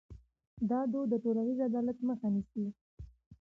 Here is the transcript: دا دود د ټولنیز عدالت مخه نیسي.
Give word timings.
دا 0.69 0.79
دود 0.91 1.07
د 1.11 1.13
ټولنیز 1.23 1.57
عدالت 1.67 1.97
مخه 2.09 2.27
نیسي. 2.33 2.65